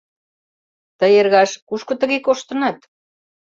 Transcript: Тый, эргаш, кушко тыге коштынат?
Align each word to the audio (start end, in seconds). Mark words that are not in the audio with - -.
Тый, 0.99 1.13
эргаш, 1.19 1.51
кушко 1.67 1.93
тыге 2.01 2.17
коштынат? 2.25 2.77